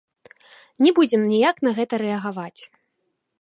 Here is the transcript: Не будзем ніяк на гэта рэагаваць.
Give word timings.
Не 0.85 0.93
будзем 0.99 1.21
ніяк 1.33 1.61
на 1.67 1.71
гэта 1.81 2.01
рэагаваць. 2.05 2.61